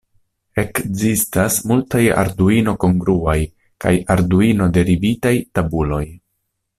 Ekzistas 0.61 1.57
multaj 1.71 2.01
Arduino-kongruaj 2.23 3.37
kaj 3.85 3.93
Arduino-derivitaj 4.15 5.35
tabuloj. 5.59 6.05